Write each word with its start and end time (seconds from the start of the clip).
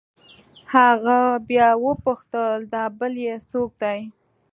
هغه 0.73 1.19
بيا 1.49 1.69
وپوښتل 1.85 2.57
دا 2.73 2.83
بل 2.99 3.13
يې 3.25 3.35
سوک 3.49 3.71
دې. 3.81 3.99